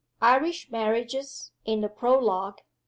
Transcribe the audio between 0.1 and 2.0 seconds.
Irish Marriages (In the